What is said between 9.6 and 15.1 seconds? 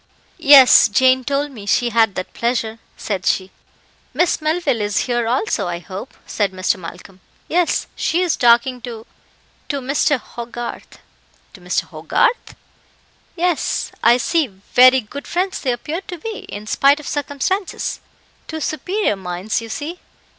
to Mr. Hogarth." "To Mr. Hogarth? Yes, I see very